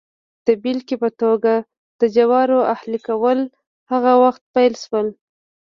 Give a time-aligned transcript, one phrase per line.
[0.47, 1.53] د بېلګې په توګه
[1.99, 3.39] د جوارو اهلي کول
[3.91, 5.07] هغه وخت پیل شول